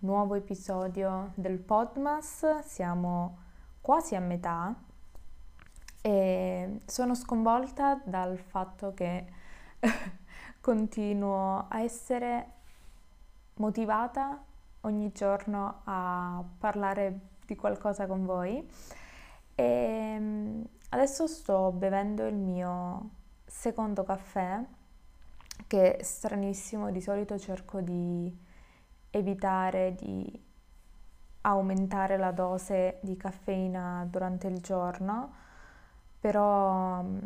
nuovo 0.00 0.34
episodio 0.34 1.32
del 1.34 1.58
Podmas, 1.58 2.60
siamo 2.60 3.38
quasi 3.82 4.14
a 4.14 4.20
metà 4.20 4.74
e 6.00 6.80
sono 6.86 7.14
sconvolta 7.14 8.00
dal 8.04 8.38
fatto 8.38 8.94
che 8.94 9.26
continuo 10.60 11.66
a 11.68 11.82
essere 11.82 12.52
motivata 13.56 14.42
ogni 14.82 15.12
giorno 15.12 15.82
a 15.84 16.42
parlare 16.58 17.20
di 17.44 17.54
qualcosa 17.54 18.06
con 18.06 18.24
voi. 18.24 18.66
E 19.54 20.16
mm, 20.18 20.62
adesso 20.90 21.26
sto 21.26 21.72
bevendo 21.72 22.26
il 22.26 22.36
mio 22.36 23.10
secondo 23.44 24.02
caffè 24.04 24.64
che 25.66 25.98
stranissimo, 26.00 26.90
di 26.90 27.02
solito 27.02 27.38
cerco 27.38 27.82
di 27.82 28.48
evitare 29.10 29.94
di 29.94 30.48
aumentare 31.42 32.16
la 32.16 32.32
dose 32.32 32.98
di 33.02 33.16
caffeina 33.16 34.06
durante 34.08 34.46
il 34.46 34.60
giorno, 34.60 35.32
però 36.18 37.02
mm, 37.02 37.18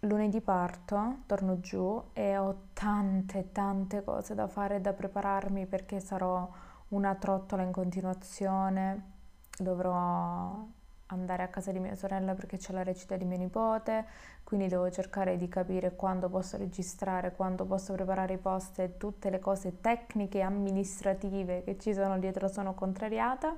lunedì 0.00 0.40
parto, 0.40 1.18
torno 1.26 1.60
giù 1.60 2.02
e 2.12 2.36
ho 2.36 2.68
tante 2.72 3.52
tante 3.52 4.02
cose 4.02 4.34
da 4.34 4.48
fare 4.48 4.76
e 4.76 4.80
da 4.80 4.92
prepararmi 4.92 5.66
perché 5.66 6.00
sarò 6.00 6.48
una 6.88 7.14
trottola 7.14 7.62
in 7.62 7.72
continuazione, 7.72 9.12
dovrò 9.58 10.66
andare 11.06 11.42
a 11.42 11.48
casa 11.48 11.70
di 11.70 11.78
mia 11.78 11.94
sorella 11.94 12.34
perché 12.34 12.56
c'è 12.56 12.72
la 12.72 12.82
recita 12.82 13.16
di 13.16 13.24
mio 13.24 13.36
nipote, 13.36 14.04
quindi 14.42 14.68
devo 14.68 14.90
cercare 14.90 15.36
di 15.36 15.48
capire 15.48 15.94
quando 15.94 16.28
posso 16.28 16.56
registrare, 16.56 17.32
quando 17.32 17.64
posso 17.64 17.92
preparare 17.92 18.34
i 18.34 18.38
post 18.38 18.78
e 18.78 18.96
tutte 18.96 19.30
le 19.30 19.38
cose 19.38 19.80
tecniche 19.80 20.38
e 20.38 20.42
amministrative 20.42 21.62
che 21.62 21.78
ci 21.78 21.92
sono 21.92 22.18
dietro 22.18 22.48
sono 22.48 22.74
contrariata. 22.74 23.56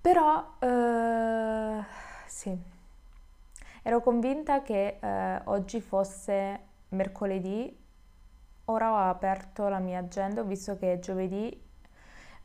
Però 0.00 0.54
eh, 0.58 1.84
sì, 2.26 2.56
ero 3.82 4.00
convinta 4.00 4.62
che 4.62 4.98
eh, 5.00 5.40
oggi 5.44 5.80
fosse 5.80 6.60
mercoledì, 6.90 7.78
ora 8.66 8.92
ho 8.92 9.08
aperto 9.08 9.68
la 9.68 9.78
mia 9.78 10.00
agenda, 10.00 10.40
ho 10.40 10.44
visto 10.44 10.76
che 10.76 10.94
è 10.94 10.98
giovedì 10.98 11.60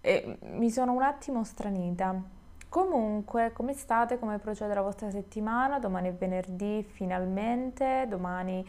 e 0.01 0.37
mi 0.41 0.69
sono 0.69 0.93
un 0.93 1.01
attimo 1.01 1.43
stranita 1.43 2.35
Comunque, 2.77 3.53
come 3.53 3.73
state? 3.73 4.19
Come 4.19 4.37
procede 4.37 4.75
la 4.75 4.83
vostra 4.83 5.09
settimana? 5.09 5.79
Domani 5.79 6.09
è 6.09 6.13
venerdì 6.13 6.83
finalmente, 6.83 8.05
domani 8.07 8.63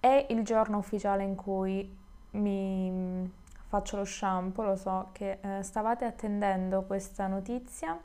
è 0.00 0.28
il 0.30 0.42
giorno 0.42 0.78
ufficiale 0.78 1.22
in 1.22 1.34
cui 1.34 1.94
mi 2.30 3.30
faccio 3.68 3.98
lo 3.98 4.06
shampoo, 4.06 4.64
lo 4.64 4.76
so 4.76 5.10
che 5.12 5.40
eh, 5.42 5.62
stavate 5.62 6.06
attendendo 6.06 6.84
questa 6.84 7.26
notizia, 7.26 8.00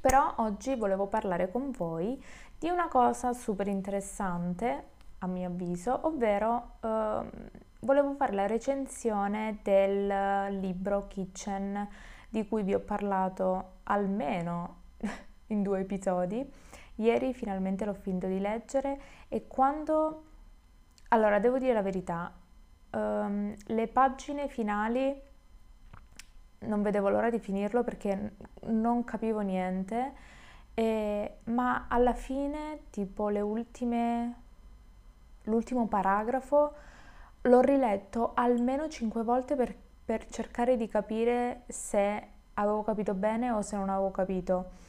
però 0.00 0.34
oggi 0.38 0.74
volevo 0.74 1.06
parlare 1.06 1.48
con 1.48 1.70
voi 1.70 2.20
di 2.58 2.68
una 2.70 2.88
cosa 2.88 3.32
super 3.32 3.68
interessante, 3.68 4.84
a 5.18 5.28
mio 5.28 5.46
avviso, 5.46 5.96
ovvero 6.08 6.72
eh, 6.80 7.20
volevo 7.82 8.14
fare 8.14 8.32
la 8.32 8.48
recensione 8.48 9.60
del 9.62 10.58
libro 10.58 11.06
Kitchen 11.06 11.88
di 12.28 12.46
cui 12.46 12.62
vi 12.62 12.74
ho 12.74 12.80
parlato 12.80 13.76
almeno 13.88 14.82
in 15.48 15.62
due 15.62 15.80
episodi. 15.80 16.44
Ieri 16.96 17.34
finalmente 17.34 17.84
l'ho 17.84 17.94
finito 17.94 18.26
di 18.26 18.40
leggere 18.40 19.00
e 19.28 19.46
quando... 19.46 20.24
Allora, 21.08 21.38
devo 21.38 21.58
dire 21.58 21.72
la 21.72 21.82
verità, 21.82 22.30
um, 22.90 23.54
le 23.66 23.88
pagine 23.88 24.48
finali 24.48 25.22
non 26.60 26.82
vedevo 26.82 27.08
l'ora 27.08 27.30
di 27.30 27.38
finirlo 27.38 27.84
perché 27.84 28.34
non 28.64 29.04
capivo 29.04 29.40
niente, 29.40 30.12
e, 30.74 31.38
ma 31.44 31.86
alla 31.88 32.14
fine, 32.14 32.82
tipo 32.90 33.28
le 33.28 33.40
ultime, 33.40 34.34
l'ultimo 35.44 35.86
paragrafo, 35.86 36.74
l'ho 37.42 37.60
riletto 37.60 38.32
almeno 38.34 38.88
cinque 38.88 39.22
volte 39.22 39.54
per, 39.54 39.74
per 40.04 40.26
cercare 40.26 40.76
di 40.76 40.88
capire 40.88 41.62
se 41.68 42.28
avevo 42.58 42.82
capito 42.82 43.14
bene 43.14 43.50
o 43.50 43.62
se 43.62 43.76
non 43.76 43.88
avevo 43.88 44.10
capito. 44.10 44.86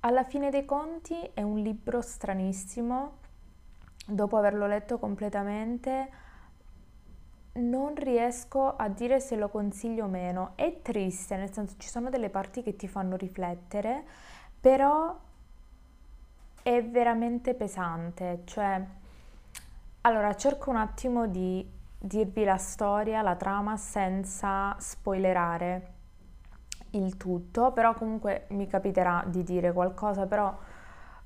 Alla 0.00 0.24
fine 0.24 0.50
dei 0.50 0.64
conti 0.64 1.18
è 1.32 1.42
un 1.42 1.58
libro 1.58 2.00
stranissimo, 2.02 3.12
dopo 4.06 4.36
averlo 4.36 4.66
letto 4.66 4.98
completamente 4.98 6.22
non 7.54 7.94
riesco 7.94 8.74
a 8.76 8.88
dire 8.88 9.20
se 9.20 9.36
lo 9.36 9.48
consiglio 9.48 10.04
o 10.04 10.08
meno. 10.08 10.52
È 10.56 10.80
triste, 10.82 11.36
nel 11.36 11.52
senso 11.52 11.76
ci 11.78 11.88
sono 11.88 12.10
delle 12.10 12.28
parti 12.28 12.62
che 12.62 12.76
ti 12.76 12.88
fanno 12.88 13.16
riflettere, 13.16 14.04
però 14.60 15.16
è 16.62 16.84
veramente 16.84 17.54
pesante, 17.54 18.42
cioè 18.44 18.84
allora 20.02 20.34
cerco 20.34 20.68
un 20.70 20.76
attimo 20.76 21.26
di 21.26 21.66
dirvi 21.96 22.44
la 22.44 22.58
storia, 22.58 23.22
la 23.22 23.36
trama 23.36 23.76
senza 23.78 24.76
spoilerare 24.78 25.93
il 26.96 27.16
tutto, 27.16 27.72
però 27.72 27.94
comunque 27.94 28.46
mi 28.50 28.66
capiterà 28.66 29.24
di 29.26 29.42
dire 29.42 29.72
qualcosa, 29.72 30.26
però 30.26 30.56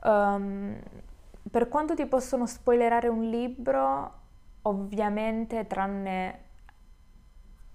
um, 0.05 0.77
per 1.51 1.69
quanto 1.69 1.95
ti 1.95 2.07
possono 2.07 2.47
spoilerare 2.47 3.09
un 3.09 3.29
libro, 3.29 4.13
ovviamente 4.63 5.67
tranne 5.67 6.47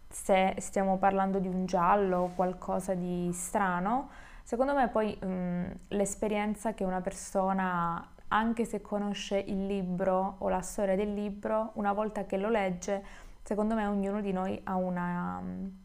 se 0.10 0.56
stiamo 0.60 0.98
parlando 0.98 1.40
di 1.40 1.48
un 1.48 1.66
giallo 1.66 2.18
o 2.18 2.32
qualcosa 2.36 2.94
di 2.94 3.32
strano, 3.34 4.10
secondo 4.44 4.76
me 4.76 4.88
poi 4.90 5.18
um, 5.22 5.72
l'esperienza 5.90 6.74
che 6.74 6.84
una 6.84 7.02
persona 7.02 8.08
anche 8.28 8.66
se 8.66 8.82
conosce 8.82 9.38
il 9.38 9.66
libro 9.66 10.36
o 10.40 10.50
la 10.50 10.62
storia 10.62 10.96
del 10.96 11.14
libro, 11.14 11.72
una 11.74 11.94
volta 11.94 12.26
che 12.26 12.38
lo 12.38 12.50
legge, 12.50 13.04
secondo 13.44 13.76
me 13.76 13.86
ognuno 13.86 14.22
di 14.22 14.32
noi 14.32 14.60
ha 14.64 14.76
una... 14.76 15.40
Um, 15.42 15.82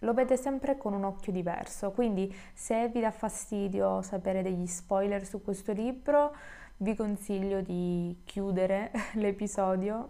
lo 0.00 0.14
vede 0.14 0.36
sempre 0.36 0.76
con 0.76 0.92
un 0.92 1.04
occhio 1.04 1.32
diverso. 1.32 1.90
Quindi 1.90 2.34
se 2.54 2.88
vi 2.88 3.00
dà 3.00 3.10
fastidio 3.10 4.02
sapere 4.02 4.42
degli 4.42 4.66
spoiler 4.66 5.24
su 5.24 5.42
questo 5.42 5.72
libro, 5.72 6.34
vi 6.78 6.94
consiglio 6.94 7.60
di 7.60 8.20
chiudere 8.24 8.90
l'episodio 9.14 10.08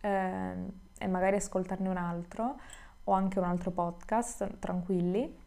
eh, 0.00 0.52
e 0.98 1.06
magari 1.06 1.36
ascoltarne 1.36 1.88
un 1.88 1.96
altro 1.96 2.58
o 3.04 3.12
anche 3.12 3.38
un 3.38 3.44
altro 3.44 3.70
podcast, 3.70 4.58
tranquilli. 4.58 5.46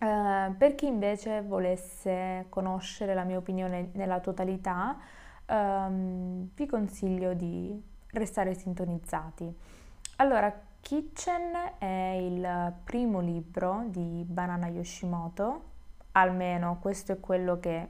Uh, 0.00 0.56
per 0.56 0.74
chi 0.76 0.86
invece 0.86 1.42
volesse 1.42 2.46
conoscere 2.48 3.12
la 3.12 3.24
mia 3.24 3.36
opinione 3.36 3.90
nella 3.92 4.18
totalità, 4.20 4.96
um, 5.46 6.48
vi 6.54 6.66
consiglio 6.66 7.34
di 7.34 7.78
restare 8.12 8.54
sintonizzati. 8.54 9.54
Allora, 10.16 10.50
Kitchen 10.80 11.74
è 11.78 12.16
il 12.20 12.72
primo 12.84 13.20
libro 13.20 13.84
di 13.86 14.24
Banana 14.26 14.66
Yoshimoto, 14.68 15.62
almeno 16.12 16.78
questo 16.80 17.12
è 17.12 17.20
quello 17.20 17.60
che 17.60 17.88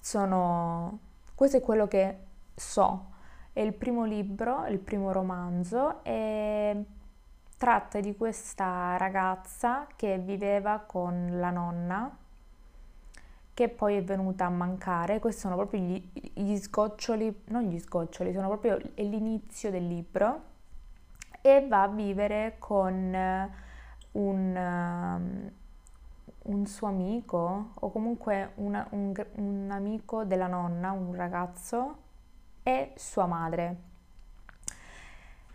sono, 0.00 0.98
questo 1.34 1.58
è 1.58 1.60
quello 1.60 1.86
che 1.86 2.16
so. 2.54 3.06
È 3.52 3.60
il 3.60 3.72
primo 3.72 4.04
libro, 4.04 4.66
il 4.66 4.78
primo 4.78 5.12
romanzo 5.12 6.02
e 6.04 6.84
tratta 7.56 8.00
di 8.00 8.16
questa 8.16 8.96
ragazza 8.96 9.86
che 9.94 10.18
viveva 10.18 10.80
con 10.80 11.38
la 11.38 11.50
nonna 11.50 12.16
che 13.54 13.68
poi 13.70 13.96
è 13.96 14.04
venuta 14.04 14.44
a 14.44 14.50
mancare. 14.50 15.18
Questi 15.18 15.40
sono 15.40 15.54
proprio 15.54 15.80
gli, 15.80 16.10
gli 16.34 16.56
sgoccioli, 16.56 17.44
non 17.46 17.62
gli 17.62 17.78
sgoccioli, 17.78 18.32
sono 18.32 18.48
proprio 18.48 18.78
l'inizio 18.96 19.70
del 19.70 19.86
libro 19.86 20.54
e 21.46 21.64
va 21.68 21.82
a 21.82 21.88
vivere 21.88 22.56
con 22.58 23.16
un, 24.12 25.50
un 26.42 26.66
suo 26.66 26.86
amico 26.88 27.70
o 27.72 27.92
comunque 27.92 28.50
una, 28.56 28.84
un, 28.90 29.14
un 29.34 29.68
amico 29.70 30.24
della 30.24 30.48
nonna, 30.48 30.90
un 30.90 31.14
ragazzo 31.14 31.96
e 32.64 32.92
sua 32.96 33.26
madre. 33.26 33.76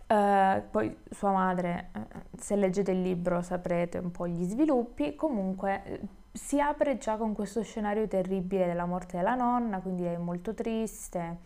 Uh, 0.06 0.62
poi 0.70 0.96
sua 1.10 1.30
madre, 1.30 1.90
uh, 1.94 2.00
se 2.38 2.56
leggete 2.56 2.90
il 2.90 3.02
libro 3.02 3.42
saprete 3.42 3.98
un 3.98 4.10
po' 4.10 4.26
gli 4.26 4.44
sviluppi, 4.44 5.14
comunque 5.14 6.00
si 6.32 6.58
apre 6.58 6.96
già 6.96 7.16
con 7.16 7.34
questo 7.34 7.62
scenario 7.62 8.08
terribile 8.08 8.66
della 8.66 8.86
morte 8.86 9.18
della 9.18 9.34
nonna, 9.34 9.80
quindi 9.80 10.04
è 10.04 10.16
molto 10.16 10.54
triste, 10.54 11.38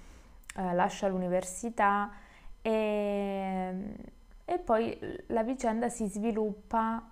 eh, 0.56 0.72
lascia 0.75 1.06
l'università 1.06 2.10
e, 2.60 4.14
e 4.48 4.58
poi 4.60 4.96
la 5.26 5.43
vicenda 5.43 5.88
si 5.88 6.06
sviluppa 6.06 7.02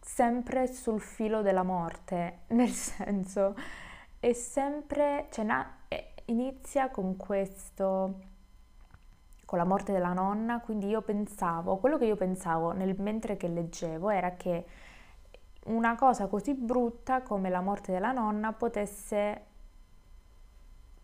sempre 0.00 0.68
sul 0.68 1.00
filo 1.00 1.42
della 1.42 1.64
morte, 1.64 2.42
nel 2.54 2.70
senso 2.70 3.54
è 4.20 4.32
sempre, 4.32 5.26
cioè 5.30 5.44
na, 5.44 5.78
inizia 6.26 6.90
con 6.90 7.16
questo, 7.16 8.20
con 9.44 9.58
la 9.58 9.64
morte 9.64 9.92
della 9.92 10.12
nonna, 10.12 10.60
quindi 10.60 10.86
io 10.86 11.02
pensavo, 11.02 11.78
quello 11.78 11.98
che 11.98 12.06
io 12.06 12.16
pensavo 12.16 12.70
nel, 12.70 12.94
mentre 13.00 13.36
che 13.36 13.48
leggevo 13.48 14.08
era 14.08 14.36
che 14.36 14.64
una 15.66 15.96
cosa 15.96 16.28
così 16.28 16.54
brutta 16.54 17.22
come 17.22 17.50
la 17.50 17.60
morte 17.60 17.92
della 17.92 18.12
nonna 18.12 18.52
potesse 18.52 19.44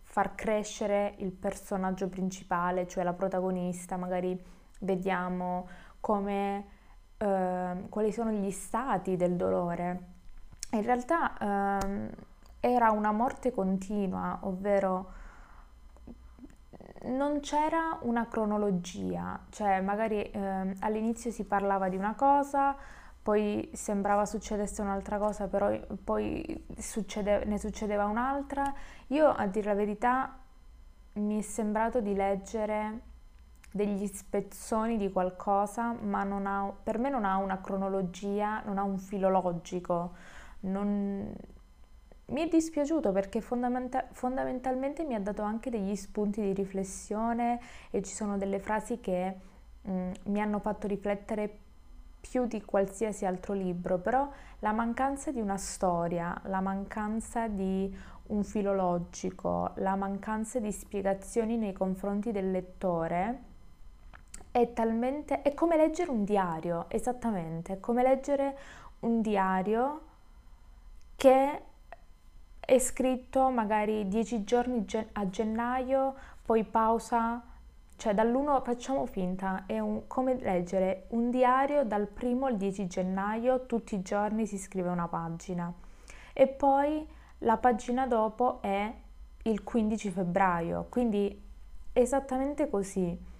far 0.02 0.36
crescere 0.36 1.16
il 1.18 1.32
personaggio 1.32 2.08
principale, 2.08 2.86
cioè 2.86 3.02
la 3.02 3.12
protagonista, 3.12 3.96
magari 3.96 4.40
vediamo 4.80 5.68
come, 6.00 6.64
eh, 7.18 7.86
quali 7.88 8.12
sono 8.12 8.30
gli 8.30 8.50
stati 8.50 9.16
del 9.16 9.36
dolore. 9.36 10.12
In 10.70 10.82
realtà 10.82 11.78
eh, 11.78 12.10
era 12.60 12.90
una 12.90 13.12
morte 13.12 13.52
continua, 13.52 14.38
ovvero 14.42 15.12
non 17.04 17.40
c'era 17.40 17.98
una 18.02 18.26
cronologia, 18.26 19.38
cioè 19.50 19.80
magari 19.80 20.22
eh, 20.22 20.74
all'inizio 20.80 21.30
si 21.30 21.44
parlava 21.44 21.88
di 21.88 21.96
una 21.96 22.14
cosa, 22.14 22.74
poi 23.22 23.70
sembrava 23.72 24.26
succedesse 24.26 24.82
un'altra 24.82 25.18
cosa, 25.18 25.48
però 25.48 25.70
poi 26.02 26.66
succede, 26.76 27.44
ne 27.44 27.58
succedeva 27.58 28.04
un'altra. 28.04 28.72
Io, 29.08 29.28
a 29.28 29.46
dire 29.46 29.66
la 29.66 29.74
verità, 29.74 30.38
mi 31.14 31.38
è 31.38 31.42
sembrato 31.42 32.00
di 32.00 32.14
leggere 32.14 33.00
degli 33.74 34.06
spezzoni 34.06 34.96
di 34.96 35.10
qualcosa, 35.10 35.92
ma 35.94 36.20
ha, 36.20 36.72
per 36.80 36.96
me 36.98 37.10
non 37.10 37.24
ha 37.24 37.38
una 37.38 37.60
cronologia, 37.60 38.62
non 38.66 38.78
ha 38.78 38.84
un 38.84 38.98
filologico. 38.98 40.12
Non... 40.60 41.28
Mi 42.26 42.40
è 42.40 42.46
dispiaciuto 42.46 43.10
perché 43.10 43.40
fondamenta- 43.40 44.06
fondamentalmente 44.12 45.02
mi 45.02 45.16
ha 45.16 45.20
dato 45.20 45.42
anche 45.42 45.70
degli 45.70 45.96
spunti 45.96 46.40
di 46.40 46.52
riflessione 46.52 47.58
e 47.90 48.00
ci 48.02 48.14
sono 48.14 48.38
delle 48.38 48.60
frasi 48.60 49.00
che 49.00 49.36
mh, 49.80 49.90
mm, 49.90 50.12
mi 50.26 50.40
hanno 50.40 50.60
fatto 50.60 50.86
riflettere 50.86 51.58
più 52.20 52.46
di 52.46 52.62
qualsiasi 52.62 53.26
altro 53.26 53.54
libro, 53.54 53.98
però 53.98 54.30
la 54.60 54.70
mancanza 54.70 55.32
di 55.32 55.40
una 55.40 55.56
storia, 55.56 56.40
la 56.44 56.60
mancanza 56.60 57.48
di 57.48 57.92
un 58.28 58.44
filologico, 58.44 59.72
la 59.78 59.96
mancanza 59.96 60.60
di 60.60 60.70
spiegazioni 60.70 61.56
nei 61.56 61.72
confronti 61.72 62.30
del 62.30 62.52
lettore 62.52 63.52
è 64.54 64.72
talmente... 64.72 65.42
è 65.42 65.52
come 65.52 65.76
leggere 65.76 66.12
un 66.12 66.22
diario, 66.22 66.84
esattamente, 66.86 67.72
è 67.72 67.80
come 67.80 68.04
leggere 68.04 68.56
un 69.00 69.20
diario 69.20 70.00
che 71.16 71.62
è 72.60 72.78
scritto 72.78 73.50
magari 73.50 74.06
dieci 74.06 74.44
giorni 74.44 74.86
a 75.14 75.28
gennaio, 75.28 76.14
poi 76.46 76.62
pausa 76.62 77.42
cioè 77.96 78.14
dall'1 78.14 78.62
facciamo 78.62 79.06
finta, 79.06 79.64
è 79.66 79.80
un, 79.80 80.06
come 80.06 80.36
leggere 80.36 81.06
un 81.08 81.30
diario 81.30 81.84
dal 81.84 82.08
1 82.20 82.46
al 82.46 82.56
10 82.56 82.86
gennaio, 82.86 83.66
tutti 83.66 83.96
i 83.96 84.02
giorni 84.02 84.46
si 84.46 84.56
scrive 84.56 84.88
una 84.88 85.08
pagina 85.08 85.72
e 86.32 86.46
poi 86.46 87.04
la 87.38 87.56
pagina 87.56 88.06
dopo 88.06 88.62
è 88.62 88.94
il 89.42 89.64
15 89.64 90.10
febbraio, 90.10 90.86
quindi 90.88 91.42
esattamente 91.92 92.70
così. 92.70 93.32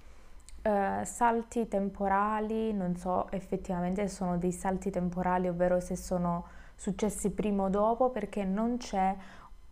Uh, 0.64 1.05
salti 1.05 1.69
temporali, 1.69 2.72
non 2.72 2.96
so 2.96 3.31
effettivamente 3.32 4.08
se 4.08 4.14
sono 4.14 4.38
dei 4.38 4.52
salti 4.52 4.90
temporali, 4.90 5.46
ovvero 5.46 5.78
se 5.78 5.94
sono 5.94 6.46
successi 6.75 7.31
prima 7.31 7.64
o 7.64 7.69
dopo, 7.69 8.08
perché 8.08 8.44
non 8.44 8.78
c'è 8.78 9.14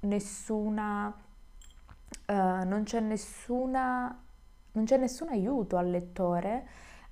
nessuna, 0.00 1.06
uh, 1.06 2.32
non 2.34 2.82
c'è 2.84 3.00
nessuna 3.00 4.22
non 4.72 4.84
c'è 4.84 4.96
nessun 4.96 5.28
aiuto 5.28 5.76
al 5.76 5.90
lettore, 5.90 6.66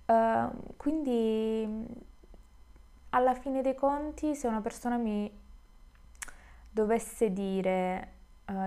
uh, 0.06 0.74
quindi 0.76 1.86
alla 3.10 3.34
fine 3.34 3.60
dei 3.60 3.74
conti 3.74 4.34
se 4.34 4.46
una 4.46 4.60
persona 4.60 4.96
mi 4.96 5.30
dovesse 6.70 7.32
dire, 7.32 8.12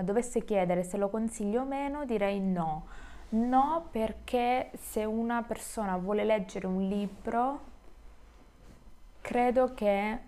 dovesse 0.02 0.44
chiedere 0.44 0.82
se 0.82 0.96
lo 0.96 1.08
consiglio 1.08 1.62
o 1.62 1.64
meno, 1.64 2.04
direi 2.04 2.40
no. 2.40 2.86
No 3.34 3.88
perché 3.90 4.70
se 4.78 5.04
una 5.04 5.42
persona 5.42 5.96
vuole 5.96 6.24
leggere 6.24 6.68
un 6.68 6.86
libro, 6.86 7.60
credo 9.20 9.74
che 9.74 10.18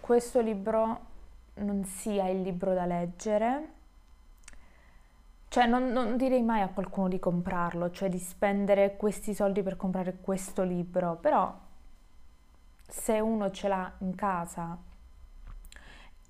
questo 0.00 0.40
libro 0.40 1.06
non 1.54 1.84
sia 1.84 2.28
il 2.28 2.42
libro 2.42 2.74
da 2.74 2.86
leggere. 2.86 3.72
Cioè 5.46 5.66
non, 5.66 5.92
non, 5.92 6.16
direi 6.16 6.42
mai 6.42 6.62
a 6.62 6.68
qualcuno 6.68 7.06
di 7.06 7.20
comprarlo, 7.20 7.92
cioè 7.92 8.08
di 8.08 8.18
spendere 8.18 8.96
questi 8.96 9.32
soldi 9.32 9.62
per 9.62 9.76
comprare 9.76 10.18
questo 10.20 10.64
libro, 10.64 11.14
però 11.16 11.56
se 12.84 13.20
uno 13.20 13.50
ce 13.52 13.68
l'ha 13.68 13.92
in 13.98 14.16
casa 14.16 14.76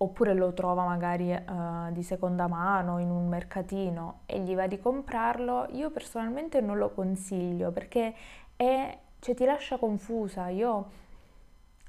oppure 0.01 0.33
lo 0.35 0.53
trova 0.53 0.85
magari 0.85 1.33
uh, 1.33 1.91
di 1.93 2.03
seconda 2.03 2.47
mano 2.47 2.99
in 2.99 3.11
un 3.11 3.29
mercatino 3.29 4.21
e 4.27 4.41
gli 4.41 4.55
va 4.55 4.67
di 4.67 4.79
comprarlo, 4.79 5.67
io 5.73 5.91
personalmente 5.91 6.61
non 6.61 6.79
lo 6.79 6.91
consiglio 6.91 7.73
perché 7.73 8.15
è, 8.55 8.99
cioè, 9.19 9.35
ti 9.35 9.45
lascia 9.45 9.77
confusa. 9.77 10.49
Io 10.49 10.91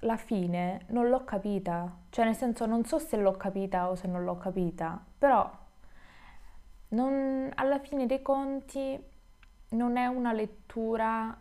la 0.03 0.17
fine 0.17 0.85
non 0.87 1.09
l'ho 1.09 1.23
capita, 1.23 1.91
cioè 2.09 2.25
nel 2.25 2.35
senso 2.35 2.65
non 2.65 2.85
so 2.85 2.99
se 2.99 3.17
l'ho 3.17 3.33
capita 3.33 3.89
o 3.89 3.95
se 3.95 4.07
non 4.07 4.23
l'ho 4.23 4.37
capita, 4.37 4.99
però 5.17 5.49
non, 6.89 7.51
alla 7.55 7.79
fine 7.79 8.05
dei 8.05 8.21
conti 8.21 8.97
non 9.69 9.97
è 9.97 10.07
una 10.07 10.33
lettura 10.33 11.37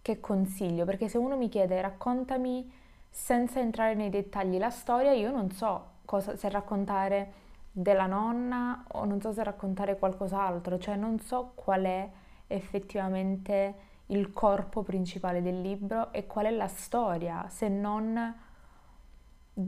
che 0.00 0.20
consiglio, 0.20 0.84
perché 0.84 1.08
se 1.08 1.18
uno 1.18 1.36
mi 1.36 1.48
chiede 1.48 1.80
raccontami 1.80 2.80
senza 3.14 3.60
entrare 3.60 3.94
nei 3.94 4.08
dettagli 4.08 4.56
la 4.56 4.70
storia, 4.70 5.12
io 5.12 5.30
non 5.30 5.50
so 5.50 5.90
cosa, 6.06 6.34
se 6.34 6.48
raccontare 6.48 7.32
della 7.70 8.06
nonna 8.06 8.84
o 8.92 9.04
non 9.04 9.20
so 9.20 9.32
se 9.32 9.44
raccontare 9.44 9.98
qualcos'altro, 9.98 10.78
cioè 10.78 10.96
non 10.96 11.20
so 11.20 11.52
qual 11.54 11.82
è 11.82 12.10
effettivamente 12.46 13.90
il 14.06 14.32
corpo 14.32 14.82
principale 14.82 15.42
del 15.42 15.60
libro 15.60 16.10
e 16.12 16.26
qual 16.26 16.46
è 16.46 16.50
la 16.50 16.68
storia, 16.68 17.46
se 17.50 17.68
non 17.68 18.34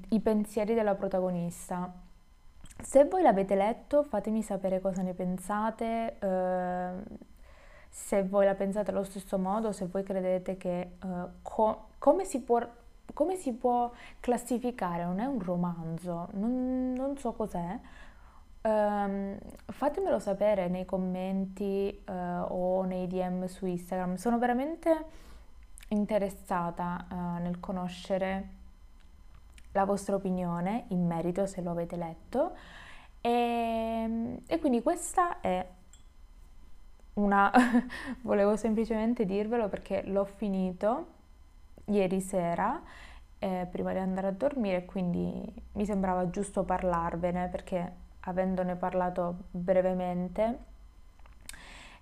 i 0.09 0.21
pensieri 0.21 0.75
della 0.75 0.95
protagonista. 0.95 1.93
Se 2.83 3.05
voi 3.05 3.23
l'avete 3.23 3.55
letto, 3.55 4.03
fatemi 4.03 4.43
sapere 4.43 4.81
cosa 4.81 5.03
ne 5.03 5.13
pensate, 5.13 6.17
eh, 6.19 6.93
se 7.89 8.23
voi 8.25 8.47
la 8.47 8.55
pensate 8.55 8.91
allo 8.91 9.05
stesso 9.05 9.39
modo, 9.39 9.71
se 9.71 9.87
voi 9.87 10.03
credete 10.03 10.57
che 10.57 10.81
eh, 10.81 10.97
co- 11.43 11.89
come, 11.99 12.25
si 12.25 12.41
può, 12.41 12.61
come, 13.13 13.37
si 13.37 13.53
può, 13.53 13.91
classificare, 14.21 15.05
non 15.05 15.21
è 15.21 15.25
un 15.25 15.41
romanzo, 15.41 16.29
non, 16.33 16.93
non 16.93 17.17
so 17.17 17.33
cos'è. 17.33 17.79
Um, 18.63 19.37
fatemelo 19.67 20.19
sapere 20.19 20.69
nei 20.69 20.87
commenti 20.87 22.03
uh, 22.09 22.13
o 22.49 22.85
nei 22.85 23.07
DM 23.07 23.45
su 23.45 23.67
Instagram. 23.67 24.15
Sono 24.15 24.39
veramente 24.39 25.05
interessata 25.89 27.07
uh, 27.11 27.43
nel 27.43 27.61
conoscere 27.61 28.49
la 29.73 29.85
vostra 29.85 30.15
opinione 30.15 30.85
in 30.89 31.05
merito 31.07 31.47
se 31.47 31.61
lo 31.61 31.73
avete 31.73 31.97
letto 31.97 32.57
e, 33.21 34.39
e 34.47 34.59
quindi 34.59 34.83
questa 34.83 35.41
è 35.41 35.67
una 37.15 37.51
volevo 38.23 38.57
semplicemente 38.57 39.25
dirvelo 39.25 39.69
perché 39.69 40.03
l'ho 40.05 40.25
finito 40.25 41.13
ieri 41.87 42.21
sera 42.21 42.81
eh, 43.39 43.69
prima 43.71 43.93
di 43.93 43.99
andare 43.99 44.29
a 44.29 44.33
dormire, 44.33 44.85
quindi 44.85 45.43
mi 45.73 45.85
sembrava 45.85 46.31
giusto 46.31 46.63
parlarvene 46.65 47.49
perché 47.49 47.93
avendone 48.21 48.75
parlato 48.77 49.37
brevemente. 49.51 50.73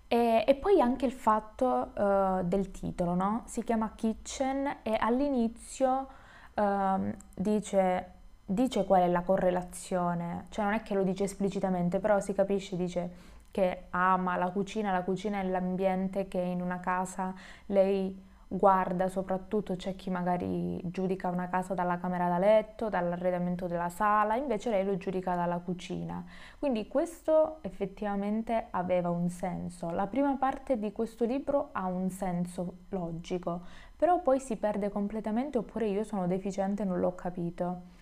E, 0.06 0.44
e 0.46 0.54
poi 0.54 0.80
anche 0.80 1.06
il 1.06 1.12
fatto 1.12 1.92
uh, 1.94 2.44
del 2.44 2.70
titolo, 2.70 3.14
no? 3.14 3.42
Si 3.46 3.64
chiama 3.64 3.92
Kitchen 3.94 4.78
e 4.82 4.94
all'inizio 4.98 6.06
uh, 6.54 7.14
dice, 7.34 8.10
dice 8.44 8.84
qual 8.84 9.02
è 9.02 9.08
la 9.08 9.22
correlazione, 9.22 10.46
cioè 10.50 10.66
non 10.66 10.74
è 10.74 10.82
che 10.82 10.94
lo 10.94 11.02
dice 11.02 11.24
esplicitamente, 11.24 11.98
però 11.98 12.20
si 12.20 12.34
capisce, 12.34 12.76
dice 12.76 13.10
che 13.50 13.86
ama 13.90 14.36
la 14.36 14.50
cucina, 14.50 14.92
la 14.92 15.02
cucina 15.02 15.40
è 15.40 15.44
l'ambiente 15.44 16.28
che 16.28 16.40
in 16.40 16.60
una 16.60 16.78
casa 16.78 17.34
lei 17.66 18.30
guarda 18.52 19.08
soprattutto 19.08 19.76
c'è 19.76 19.96
chi 19.96 20.10
magari 20.10 20.78
giudica 20.84 21.28
una 21.28 21.48
casa 21.48 21.72
dalla 21.74 21.98
camera 21.98 22.28
da 22.28 22.38
letto, 22.38 22.88
dall'arredamento 22.88 23.66
della 23.66 23.88
sala, 23.88 24.36
invece 24.36 24.70
lei 24.70 24.84
lo 24.84 24.96
giudica 24.96 25.34
dalla 25.34 25.58
cucina. 25.58 26.22
Quindi 26.58 26.86
questo 26.86 27.58
effettivamente 27.62 28.66
aveva 28.70 29.08
un 29.08 29.30
senso. 29.30 29.90
La 29.90 30.06
prima 30.06 30.36
parte 30.36 30.78
di 30.78 30.92
questo 30.92 31.24
libro 31.24 31.70
ha 31.72 31.86
un 31.86 32.10
senso 32.10 32.74
logico, 32.90 33.62
però 33.96 34.20
poi 34.20 34.38
si 34.38 34.56
perde 34.56 34.90
completamente 34.90 35.58
oppure 35.58 35.86
io 35.86 36.04
sono 36.04 36.26
deficiente 36.26 36.82
e 36.82 36.84
non 36.84 37.00
l'ho 37.00 37.14
capito. 37.14 38.00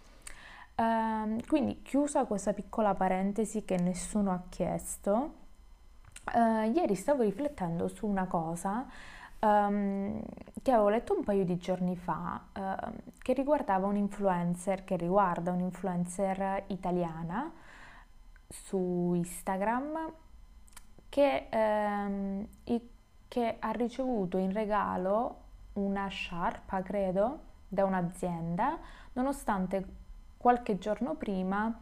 Uh, 0.75 1.38
quindi 1.47 1.83
chiusa 1.83 2.25
questa 2.25 2.54
piccola 2.54 2.95
parentesi 2.95 3.64
che 3.64 3.76
nessuno 3.76 4.33
ha 4.33 4.42
chiesto, 4.49 5.35
uh, 6.35 6.71
ieri 6.73 6.95
stavo 6.95 7.23
riflettendo 7.23 7.87
su 7.87 8.07
una 8.07 8.26
cosa 8.26 8.87
um, 9.40 10.20
che 10.62 10.73
avevo 10.73 10.88
letto 10.88 11.14
un 11.16 11.25
paio 11.25 11.44
di 11.44 11.56
giorni 11.56 11.97
fa, 11.97 12.42
uh, 12.52 12.92
che 13.18 13.32
riguardava 13.32 13.87
un 13.87 13.97
influencer, 13.97 14.85
che 14.85 14.97
riguarda 14.97 15.52
un'influencer 15.52 16.64
italiana 16.68 17.52
su 18.49 19.12
Instagram 19.14 20.12
che, 21.09 21.49
um, 21.52 22.47
i, 22.64 22.88
che 23.28 23.56
ha 23.59 23.70
ricevuto 23.70 24.38
in 24.38 24.52
regalo 24.52 25.37
una 25.75 26.09
sciarpa, 26.09 26.82
credo, 26.82 27.49
da 27.68 27.85
un'azienda, 27.85 28.78
nonostante 29.12 29.85
qualche 30.37 30.78
giorno 30.78 31.14
prima 31.14 31.73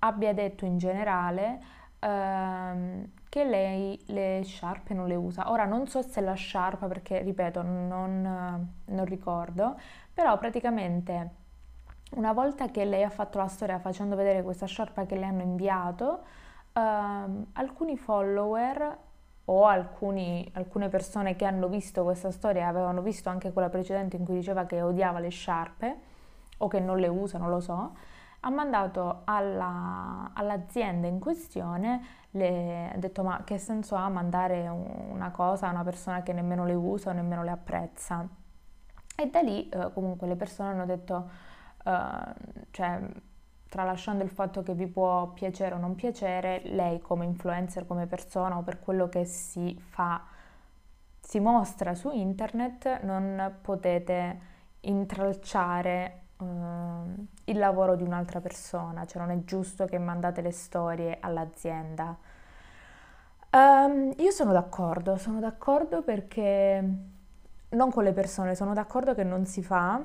abbia 0.00 0.32
detto 0.32 0.64
in 0.64 0.78
generale 0.78 1.60
ehm, 1.98 3.10
che 3.28 3.44
lei 3.44 4.00
le 4.06 4.42
sciarpe 4.44 4.94
non 4.94 5.06
le 5.06 5.14
usa. 5.14 5.50
Ora 5.50 5.64
non 5.64 5.86
so 5.86 6.02
se 6.02 6.20
la 6.20 6.34
sciarpa, 6.34 6.86
perché 6.86 7.20
ripeto, 7.20 7.62
non, 7.62 8.68
non 8.84 9.04
ricordo, 9.04 9.78
però 10.12 10.36
praticamente 10.38 11.30
una 12.12 12.32
volta 12.32 12.68
che 12.70 12.84
lei 12.84 13.02
ha 13.02 13.10
fatto 13.10 13.38
la 13.38 13.48
storia 13.48 13.78
facendo 13.78 14.16
vedere 14.16 14.42
questa 14.42 14.66
sciarpa 14.66 15.04
che 15.06 15.16
le 15.16 15.26
hanno 15.26 15.42
inviato, 15.42 16.22
ehm, 16.72 17.46
alcuni 17.52 17.96
follower 17.96 18.98
o 19.50 19.66
alcuni, 19.66 20.48
alcune 20.54 20.88
persone 20.88 21.36
che 21.36 21.44
hanno 21.44 21.68
visto 21.68 22.02
questa 22.04 22.30
storia 22.30 22.68
avevano 22.68 23.00
visto 23.02 23.28
anche 23.30 23.52
quella 23.52 23.68
precedente 23.70 24.16
in 24.16 24.24
cui 24.24 24.34
diceva 24.34 24.64
che 24.64 24.82
odiava 24.82 25.18
le 25.20 25.30
sciarpe 25.30 25.96
o 26.58 26.68
che 26.68 26.80
non 26.80 26.98
le 26.98 27.08
usa, 27.08 27.38
non 27.38 27.48
lo 27.48 27.60
so, 27.60 27.92
ha 28.40 28.50
mandato 28.50 29.22
alla, 29.24 30.30
all'azienda 30.32 31.06
in 31.06 31.18
questione, 31.18 32.26
le, 32.30 32.90
ha 32.92 32.96
detto 32.96 33.22
ma 33.22 33.42
che 33.44 33.58
senso 33.58 33.96
ha 33.96 34.08
mandare 34.08 34.68
una 34.68 35.30
cosa 35.30 35.68
a 35.68 35.70
una 35.70 35.82
persona 35.82 36.22
che 36.22 36.32
nemmeno 36.32 36.64
le 36.64 36.74
usa 36.74 37.10
o 37.10 37.12
nemmeno 37.12 37.42
le 37.42 37.50
apprezza? 37.50 38.26
E 39.16 39.26
da 39.26 39.40
lì 39.40 39.68
eh, 39.68 39.92
comunque 39.92 40.28
le 40.28 40.36
persone 40.36 40.70
hanno 40.70 40.86
detto, 40.86 41.30
eh, 41.84 42.34
cioè 42.70 43.00
tralasciando 43.68 44.22
il 44.22 44.30
fatto 44.30 44.62
che 44.62 44.74
vi 44.74 44.86
può 44.86 45.28
piacere 45.32 45.74
o 45.74 45.78
non 45.78 45.94
piacere, 45.94 46.62
lei 46.64 47.00
come 47.00 47.24
influencer, 47.24 47.86
come 47.86 48.06
persona 48.06 48.56
o 48.56 48.62
per 48.62 48.78
quello 48.78 49.08
che 49.08 49.24
si 49.24 49.76
fa, 49.78 50.24
si 51.20 51.40
mostra 51.40 51.94
su 51.94 52.10
internet, 52.10 53.02
non 53.02 53.58
potete 53.60 54.40
intralciare 54.80 56.27
uh, 56.38 57.26
il 57.44 57.58
lavoro 57.58 57.94
di 57.94 58.02
un'altra 58.02 58.40
persona, 58.40 59.04
cioè 59.04 59.20
non 59.20 59.30
è 59.30 59.44
giusto 59.44 59.84
che 59.84 59.98
mandate 59.98 60.40
le 60.40 60.52
storie 60.52 61.18
all'azienda. 61.20 62.16
Um, 63.50 64.12
io 64.18 64.30
sono 64.30 64.52
d'accordo, 64.52 65.16
sono 65.16 65.40
d'accordo 65.40 66.02
perché 66.02 66.84
non 67.70 67.90
con 67.90 68.04
le 68.04 68.12
persone, 68.12 68.54
sono 68.54 68.74
d'accordo 68.74 69.14
che 69.14 69.24
non 69.24 69.46
si 69.46 69.62
fa, 69.62 70.02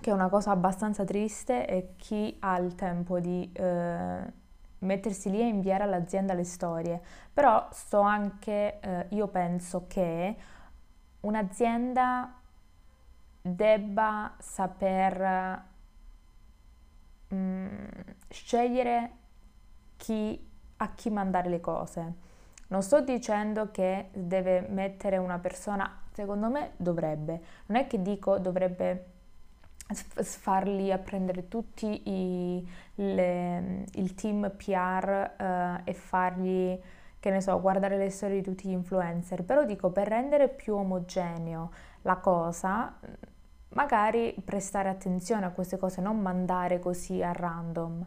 che 0.00 0.10
è 0.10 0.12
una 0.12 0.28
cosa 0.28 0.50
abbastanza 0.50 1.04
triste 1.04 1.66
e 1.66 1.94
chi 1.96 2.36
ha 2.40 2.58
il 2.58 2.74
tempo 2.74 3.20
di 3.20 3.50
eh, 3.52 4.32
mettersi 4.78 5.30
lì 5.30 5.40
e 5.40 5.46
inviare 5.46 5.84
all'azienda 5.84 6.32
le 6.32 6.44
storie. 6.44 7.00
Però 7.32 7.68
sto 7.70 8.00
anche, 8.00 8.80
eh, 8.80 9.06
io 9.10 9.28
penso 9.28 9.84
che 9.86 10.36
un'azienda 11.20 12.39
debba 13.42 14.34
saper 14.38 15.62
mm, 17.34 17.88
scegliere 18.28 19.10
chi, 19.96 20.48
a 20.76 20.94
chi 20.94 21.10
mandare 21.10 21.48
le 21.48 21.60
cose. 21.60 22.14
Non 22.68 22.82
sto 22.82 23.00
dicendo 23.00 23.70
che 23.70 24.10
deve 24.12 24.60
mettere 24.68 25.16
una 25.16 25.38
persona, 25.38 26.02
secondo 26.12 26.48
me 26.48 26.72
dovrebbe, 26.76 27.40
non 27.66 27.78
è 27.78 27.86
che 27.86 28.00
dico 28.00 28.38
dovrebbe 28.38 29.06
farli 29.92 30.92
a 30.92 30.98
prendere 30.98 31.48
tutti 31.48 32.08
i, 32.08 32.68
le, 32.94 33.84
il 33.94 34.14
team 34.14 34.52
PR 34.56 35.32
eh, 35.36 35.80
e 35.84 35.94
fargli, 35.94 36.80
che 37.18 37.30
ne 37.30 37.40
so, 37.40 37.60
guardare 37.60 37.96
le 37.96 38.10
storie 38.10 38.36
di 38.36 38.42
tutti 38.42 38.68
gli 38.68 38.72
influencer, 38.72 39.42
però 39.42 39.64
dico 39.64 39.90
per 39.90 40.08
rendere 40.08 40.48
più 40.48 40.76
omogeneo 40.76 41.72
la 42.02 42.16
cosa, 42.16 42.98
magari 43.70 44.34
prestare 44.44 44.88
attenzione 44.88 45.46
a 45.46 45.50
queste 45.50 45.76
cose, 45.76 46.00
non 46.00 46.20
mandare 46.20 46.78
così 46.78 47.22
a 47.22 47.32
random. 47.32 48.06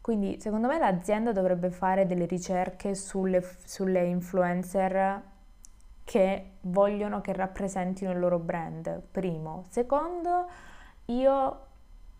Quindi 0.00 0.40
secondo 0.40 0.66
me 0.66 0.78
l'azienda 0.78 1.32
dovrebbe 1.32 1.70
fare 1.70 2.06
delle 2.06 2.24
ricerche 2.24 2.94
sulle, 2.94 3.42
sulle 3.64 4.04
influencer 4.06 5.22
che 6.04 6.50
vogliono 6.62 7.20
che 7.20 7.32
rappresentino 7.32 8.10
il 8.10 8.18
loro 8.18 8.38
brand, 8.38 9.00
primo. 9.10 9.64
Secondo, 9.68 10.48
io 11.06 11.66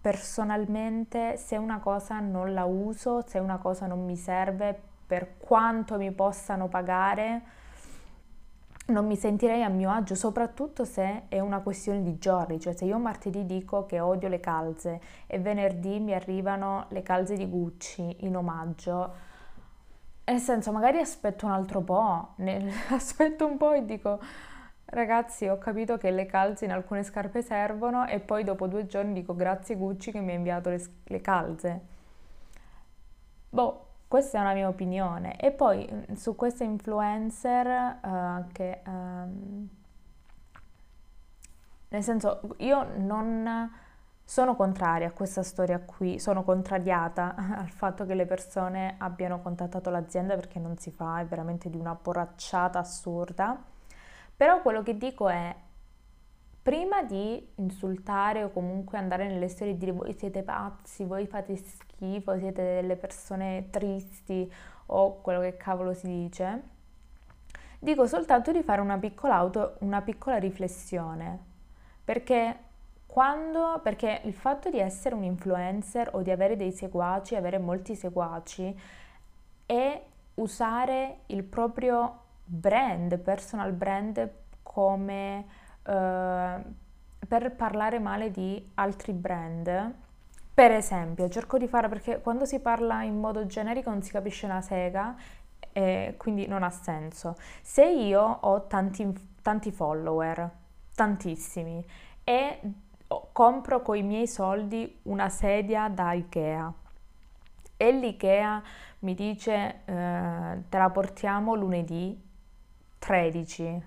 personalmente 0.00 1.37
se 1.37 1.57
una 1.57 1.81
cosa 1.81 2.21
non 2.21 2.55
la 2.55 2.64
uso, 2.64 3.23
se 3.26 3.38
una 3.38 3.59
cosa 3.59 3.87
non 3.87 4.05
mi 4.05 4.17
serve, 4.17 4.79
per 5.07 5.38
quanto 5.38 5.97
mi 5.97 6.12
possano 6.12 6.69
pagare, 6.69 7.43
non 8.91 9.07
mi 9.07 9.17
sentirei 9.17 9.63
a 9.63 9.69
mio 9.69 9.91
agio, 9.91 10.15
soprattutto 10.15 10.85
se 10.85 11.23
è 11.29 11.41
una 11.41 11.61
questione 11.61 12.03
di 12.03 12.19
giorni, 12.19 12.61
cioè 12.61 12.75
se 12.75 12.85
io 12.85 12.99
martedì 12.99 13.47
dico 13.47 13.87
che 13.87 14.01
odio 14.01 14.29
le 14.29 14.41
calze 14.41 15.01
e 15.27 15.39
venerdì 15.39 15.99
mi 16.01 16.13
arrivano 16.13 16.87
le 16.91 17.03
calze 17.03 17.37
di 17.37 17.49
Gucci 17.49 18.17
in 18.21 18.37
omaggio, 18.37 19.13
nel 20.25 20.39
senso 20.39 20.73
magari 20.73 20.99
aspetto 20.99 21.47
un 21.47 21.53
altro 21.53 21.81
po', 21.81 22.35
aspetto 22.91 23.47
un 23.47 23.57
po' 23.57 23.73
e 23.73 23.85
dico 23.85 24.21
ragazzi 24.93 25.47
ho 25.47 25.59
capito 25.59 25.97
che 25.97 26.11
le 26.11 26.27
calze 26.27 26.65
in 26.65 26.73
alcune 26.73 27.05
scarpe 27.05 27.43
servono 27.43 28.07
e 28.07 28.19
poi 28.21 28.43
dopo 28.43 28.67
due 28.67 28.87
giorni 28.87 29.13
dico 29.13 29.35
grazie 29.35 29.77
Gucci 29.77 30.11
che 30.11 30.21
mi 30.21 30.33
ha 30.33 30.35
inviato 30.35 30.69
le, 30.71 30.83
le 31.05 31.21
calze. 31.21 31.81
Boh, 33.51 33.90
questa 34.11 34.38
è 34.38 34.40
una 34.40 34.55
mia 34.55 34.67
opinione. 34.67 35.38
E 35.38 35.52
poi 35.52 35.88
mm, 35.88 36.14
su 36.14 36.35
queste 36.35 36.64
influencer 36.64 37.99
uh, 38.02 38.50
che... 38.50 38.81
Um, 38.85 39.69
nel 41.90 42.02
senso, 42.02 42.57
io 42.57 42.88
non 42.97 43.71
sono 44.25 44.57
contraria 44.57 45.07
a 45.07 45.12
questa 45.12 45.45
storia 45.45 45.79
qui, 45.79 46.19
sono 46.19 46.43
contrariata 46.43 47.37
al 47.57 47.71
fatto 47.71 48.05
che 48.05 48.14
le 48.14 48.26
persone 48.26 48.97
abbiano 48.99 49.40
contattato 49.43 49.90
l'azienda 49.90 50.35
perché 50.35 50.59
non 50.59 50.76
si 50.76 50.90
fa, 50.90 51.21
è 51.21 51.25
veramente 51.26 51.71
di 51.71 51.76
una 51.76 51.95
poracciata 51.95 52.81
assurda. 52.81 53.62
Però 54.37 54.61
quello 54.61 54.83
che 54.83 54.97
dico 54.99 55.29
è, 55.29 55.55
prima 56.81 57.03
di 57.03 57.47
insultare 57.57 58.43
o 58.43 58.51
comunque 58.51 58.97
andare 58.97 59.29
nelle 59.29 59.49
storie 59.49 59.75
e 59.75 59.77
dire 59.77 59.93
voi 59.93 60.15
siete 60.15 60.43
pazzi, 60.43 61.05
voi 61.05 61.27
fate 61.27 61.55
schifo, 61.55 62.39
siete 62.39 62.63
delle 62.63 62.97
persone 62.97 63.69
tristi 63.69 64.51
o 64.87 65.21
quello 65.21 65.41
che 65.41 65.59
cavolo 65.59 65.93
si 65.93 66.07
dice, 66.07 66.63
dico 67.79 68.07
soltanto 68.07 68.51
di 68.51 68.63
fare 68.63 68.81
una 68.81 68.97
piccola, 68.97 69.35
auto, 69.35 69.77
una 69.81 70.01
piccola 70.01 70.39
riflessione, 70.39 71.39
perché 72.03 72.57
quando, 73.05 73.81
perché 73.83 74.23
il 74.25 74.33
fatto 74.33 74.71
di 74.71 74.79
essere 74.79 75.15
un 75.15 75.25
influencer 75.25 76.09
o 76.15 76.23
di 76.23 76.31
avere 76.31 76.57
dei 76.57 76.73
seguaci, 76.73 77.35
avere 77.35 77.59
molti 77.59 77.95
seguaci, 77.95 78.81
è 79.67 80.03
usare 80.37 81.19
il 81.27 81.45
proprio 81.45 82.21
brand, 82.43 83.19
personal 83.19 83.73
brand 83.73 84.31
come 84.63 85.60
per 85.83 87.55
parlare 87.57 87.99
male 87.99 88.31
di 88.31 88.71
altri 88.75 89.13
brand. 89.13 89.95
Per 90.53 90.73
esempio, 90.73 91.29
cerco 91.29 91.59
di 91.59 91.69
fare 91.69 91.89
perché 91.89 92.21
quando 92.21 92.45
si 92.45 92.61
parla 92.61 93.03
in 93.03 93.19
modo 93.19 93.47
generico 93.47 93.91
non 93.91 94.03
si 94.03 94.11
capisce 94.11 94.47
una 94.47 94.61
sega 94.61 95.17
e 95.73 96.15
quindi 96.17 96.47
non 96.47 96.63
ha 96.63 96.71
senso. 96.71 97.37
Se 97.63 97.85
io 97.87 98.23
ho 98.23 98.67
tanti, 98.67 99.37
tanti 99.43 99.73
follower, 99.73 100.51
tantissimi, 100.95 101.85
e 102.25 102.61
compro 103.33 103.83
con 103.83 103.97
i 103.97 104.03
miei 104.03 104.27
soldi 104.27 105.01
una 105.05 105.29
sedia 105.29 105.89
da 105.89 106.13
Ikea 106.13 106.73
e 107.77 107.93
l'Ikea 107.93 108.63
mi 109.01 109.15
dice 109.15 109.81
eh, 109.85 110.63
te 110.69 110.79
la 110.79 110.91
portiamo 110.91 111.55
lunedì 111.55 112.21
13 112.99 113.83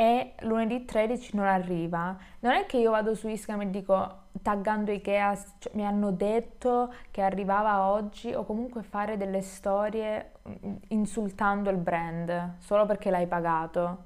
e 0.00 0.32
lunedì 0.44 0.86
13 0.86 1.36
non 1.36 1.44
arriva, 1.44 2.16
non 2.38 2.52
è 2.52 2.64
che 2.64 2.78
io 2.78 2.90
vado 2.90 3.14
su 3.14 3.28
Instagram 3.28 3.68
e 3.68 3.70
dico 3.70 4.18
taggando 4.40 4.92
Ikea, 4.92 5.36
cioè, 5.58 5.74
mi 5.74 5.84
hanno 5.84 6.10
detto 6.10 6.90
che 7.10 7.20
arrivava 7.20 7.90
oggi 7.90 8.32
o 8.32 8.46
comunque 8.46 8.82
fare 8.82 9.18
delle 9.18 9.42
storie 9.42 10.32
mm, 10.48 10.74
insultando 10.88 11.68
il 11.68 11.76
brand 11.76 12.54
solo 12.60 12.86
perché 12.86 13.10
l'hai 13.10 13.26
pagato. 13.26 14.04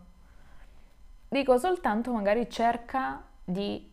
Dico 1.29 1.59
soltanto 1.59 2.11
magari 2.13 2.51
cerca 2.51 3.23
di 3.45 3.89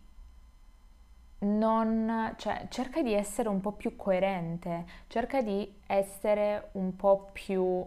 non, 1.41 2.33
cioè, 2.37 2.65
cerca 2.69 3.03
di 3.03 3.13
essere 3.13 3.47
un 3.47 3.61
po' 3.61 3.73
più 3.73 3.95
coerente, 3.95 4.85
cerca 5.05 5.43
di 5.43 5.71
essere 5.85 6.69
un 6.71 6.95
po' 6.95 7.29
più, 7.31 7.85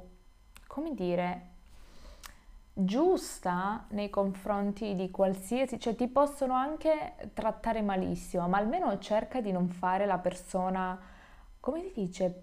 come 0.69 0.95
dire, 0.95 1.54
giusta 2.77 3.87
nei 3.91 4.11
confronti 4.11 4.97
di 4.97 5.11
qualsiasi, 5.11 5.79
cioè 5.79 5.95
ti 5.95 6.09
possono 6.09 6.55
anche 6.55 7.31
trattare 7.33 7.81
malissimo, 7.83 8.49
ma 8.49 8.59
almeno 8.59 8.99
cerca 8.99 9.41
di 9.41 9.53
non 9.53 9.69
fare 9.69 10.07
la 10.07 10.19
persona, 10.19 10.99
come 11.61 11.83
si 11.83 11.93
dice, 11.95 12.43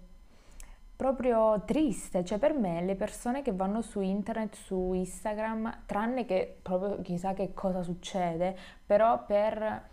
proprio 0.96 1.62
triste, 1.66 2.24
cioè 2.24 2.38
per 2.38 2.54
me 2.54 2.82
le 2.82 2.94
persone 2.94 3.42
che 3.42 3.52
vanno 3.52 3.82
su 3.82 4.00
internet, 4.00 4.54
su 4.54 4.92
Instagram, 4.94 5.82
tranne 5.84 6.24
che 6.24 6.58
proprio 6.62 7.00
chissà 7.02 7.34
che 7.34 7.52
cosa 7.52 7.82
succede, 7.82 8.56
però 8.86 9.24
per 9.26 9.90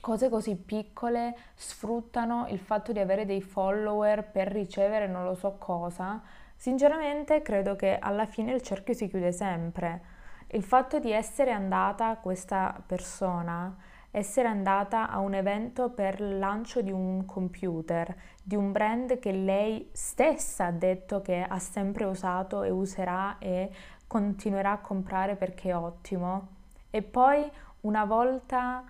cose 0.00 0.30
così 0.30 0.56
piccole 0.56 1.36
sfruttano 1.54 2.46
il 2.48 2.58
fatto 2.58 2.92
di 2.92 2.98
avere 2.98 3.26
dei 3.26 3.42
follower 3.42 4.30
per 4.30 4.48
ricevere 4.48 5.06
non 5.06 5.24
lo 5.24 5.34
so 5.34 5.56
cosa, 5.58 6.22
sinceramente 6.60 7.40
credo 7.40 7.74
che 7.74 7.98
alla 7.98 8.26
fine 8.26 8.52
il 8.52 8.60
cerchio 8.60 8.92
si 8.92 9.08
chiude 9.08 9.32
sempre. 9.32 10.02
Il 10.48 10.62
fatto 10.62 10.98
di 10.98 11.10
essere 11.10 11.52
andata 11.52 12.18
questa 12.18 12.78
persona, 12.84 13.74
essere 14.10 14.46
andata 14.46 15.08
a 15.08 15.20
un 15.20 15.32
evento 15.32 15.88
per 15.88 16.20
il 16.20 16.38
lancio 16.38 16.82
di 16.82 16.92
un 16.92 17.24
computer, 17.24 18.14
di 18.42 18.56
un 18.56 18.72
brand 18.72 19.18
che 19.20 19.32
lei 19.32 19.88
stessa 19.90 20.66
ha 20.66 20.70
detto 20.70 21.22
che 21.22 21.42
ha 21.48 21.58
sempre 21.58 22.04
usato 22.04 22.62
e 22.62 22.68
userà 22.68 23.38
e 23.38 23.70
continuerà 24.06 24.72
a 24.72 24.78
comprare 24.80 25.36
perché 25.36 25.70
è 25.70 25.74
ottimo. 25.76 26.48
E 26.90 27.00
poi 27.00 27.50
una 27.80 28.04
volta 28.04 28.84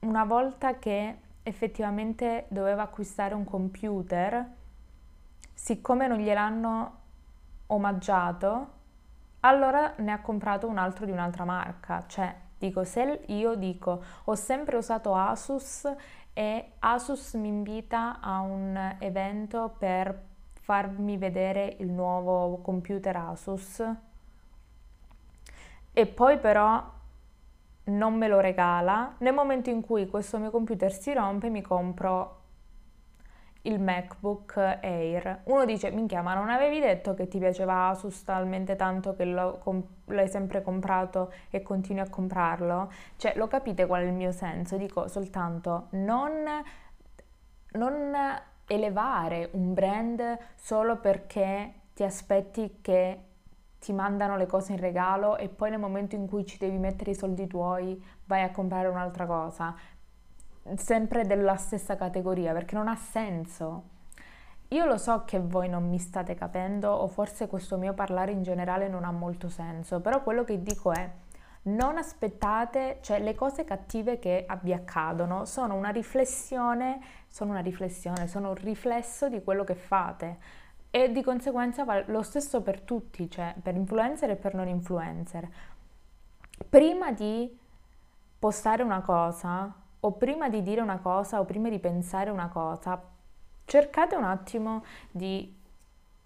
una 0.00 0.24
volta 0.24 0.78
che 0.78 1.16
effettivamente 1.42 2.44
doveva 2.48 2.82
acquistare 2.82 3.32
un 3.32 3.44
computer, 3.44 4.58
siccome 5.62 6.06
non 6.06 6.18
gliel'hanno 6.18 6.98
omaggiato, 7.66 8.68
allora 9.40 9.92
ne 9.98 10.10
ha 10.10 10.20
comprato 10.20 10.66
un 10.66 10.78
altro 10.78 11.04
di 11.04 11.12
un'altra 11.12 11.44
marca. 11.44 12.04
Cioè, 12.06 12.34
dico, 12.58 12.82
se 12.84 13.24
io 13.26 13.54
dico 13.56 14.02
ho 14.24 14.34
sempre 14.34 14.78
usato 14.78 15.14
Asus 15.14 15.86
e 16.32 16.72
Asus 16.78 17.34
mi 17.34 17.48
invita 17.48 18.20
a 18.20 18.40
un 18.40 18.96
evento 19.00 19.74
per 19.78 20.28
farmi 20.54 21.18
vedere 21.18 21.76
il 21.80 21.90
nuovo 21.90 22.58
computer 22.62 23.16
Asus 23.16 23.84
e 25.92 26.06
poi 26.06 26.38
però 26.38 26.82
non 27.84 28.14
me 28.14 28.28
lo 28.28 28.40
regala, 28.40 29.14
nel 29.18 29.34
momento 29.34 29.68
in 29.68 29.82
cui 29.82 30.08
questo 30.08 30.38
mio 30.38 30.50
computer 30.50 30.90
si 30.90 31.12
rompe 31.12 31.50
mi 31.50 31.60
compro 31.60 32.39
il 33.62 33.80
MacBook 33.80 34.56
Air. 34.56 35.40
Uno 35.44 35.64
dice, 35.64 35.90
minchia, 35.90 36.22
ma 36.22 36.34
non 36.34 36.48
avevi 36.48 36.80
detto 36.80 37.14
che 37.14 37.28
ti 37.28 37.38
piaceva 37.38 37.88
Asus 37.88 38.24
talmente 38.24 38.76
tanto 38.76 39.14
che 39.14 39.24
lo, 39.24 39.58
com- 39.58 39.84
l'hai 40.06 40.28
sempre 40.28 40.62
comprato 40.62 41.32
e 41.50 41.62
continui 41.62 42.00
a 42.00 42.08
comprarlo? 42.08 42.90
Cioè, 43.16 43.34
lo 43.36 43.48
capite 43.48 43.86
qual 43.86 44.02
è 44.02 44.06
il 44.06 44.12
mio 44.12 44.32
senso? 44.32 44.76
Dico 44.76 45.08
soltanto, 45.08 45.88
non, 45.90 46.30
non 47.72 48.16
elevare 48.66 49.50
un 49.52 49.74
brand 49.74 50.38
solo 50.54 50.98
perché 50.98 51.74
ti 51.92 52.02
aspetti 52.04 52.78
che 52.80 53.24
ti 53.80 53.92
mandano 53.92 54.36
le 54.36 54.46
cose 54.46 54.72
in 54.72 54.78
regalo 54.78 55.36
e 55.38 55.48
poi 55.48 55.70
nel 55.70 55.78
momento 55.78 56.14
in 56.14 56.26
cui 56.26 56.44
ci 56.44 56.58
devi 56.58 56.76
mettere 56.76 57.12
i 57.12 57.14
soldi 57.14 57.46
tuoi 57.46 58.00
vai 58.26 58.42
a 58.42 58.50
comprare 58.50 58.88
un'altra 58.88 59.26
cosa, 59.26 59.74
sempre 60.76 61.24
della 61.26 61.56
stessa 61.56 61.96
categoria, 61.96 62.52
perché 62.52 62.74
non 62.74 62.88
ha 62.88 62.96
senso. 62.96 63.98
Io 64.68 64.84
lo 64.84 64.98
so 64.98 65.24
che 65.24 65.40
voi 65.40 65.68
non 65.68 65.88
mi 65.88 65.98
state 65.98 66.34
capendo 66.34 66.90
o 66.90 67.08
forse 67.08 67.48
questo 67.48 67.76
mio 67.76 67.92
parlare 67.92 68.30
in 68.30 68.42
generale 68.42 68.88
non 68.88 69.04
ha 69.04 69.10
molto 69.10 69.48
senso, 69.48 70.00
però 70.00 70.22
quello 70.22 70.44
che 70.44 70.62
dico 70.62 70.92
è 70.92 71.10
non 71.62 71.98
aspettate, 71.98 72.98
cioè 73.00 73.18
le 73.20 73.34
cose 73.34 73.64
cattive 73.64 74.18
che 74.18 74.46
vi 74.62 74.72
accadono 74.72 75.44
sono 75.44 75.74
una 75.74 75.90
riflessione, 75.90 77.00
sono 77.26 77.50
una 77.50 77.60
riflessione, 77.60 78.28
sono 78.28 78.50
un 78.50 78.54
riflesso 78.54 79.28
di 79.28 79.42
quello 79.42 79.64
che 79.64 79.74
fate 79.74 80.38
e 80.90 81.10
di 81.10 81.22
conseguenza 81.22 81.84
va 81.84 82.02
lo 82.06 82.22
stesso 82.22 82.62
per 82.62 82.80
tutti, 82.80 83.28
cioè 83.28 83.54
per 83.60 83.74
influencer 83.74 84.30
e 84.30 84.36
per 84.36 84.54
non 84.54 84.68
influencer. 84.68 85.48
Prima 86.68 87.12
di 87.12 87.58
postare 88.38 88.82
una 88.82 89.00
cosa 89.00 89.79
o 90.00 90.12
prima 90.12 90.48
di 90.48 90.62
dire 90.62 90.80
una 90.80 90.98
cosa 90.98 91.40
o 91.40 91.44
prima 91.44 91.68
di 91.68 91.78
pensare 91.78 92.30
una 92.30 92.48
cosa, 92.48 93.00
cercate 93.64 94.16
un 94.16 94.24
attimo 94.24 94.84
di 95.10 95.56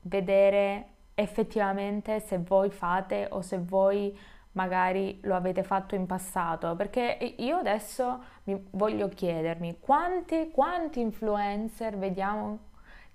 vedere 0.03 0.89
effettivamente 1.15 2.21
se 2.21 2.39
voi 2.39 2.71
fate 2.71 3.29
o 3.31 3.41
se 3.43 3.59
voi 3.59 4.17
magari 4.53 5.19
lo 5.23 5.35
avete 5.35 5.63
fatto 5.63 5.95
in 5.95 6.07
passato, 6.07 6.77
perché 6.77 7.35
io 7.39 7.57
adesso 7.57 8.23
voglio 8.71 9.09
chiedermi 9.09 9.79
quanti, 9.81 10.51
quanti 10.53 11.01
influencer 11.01 11.97
vediamo 11.99 12.59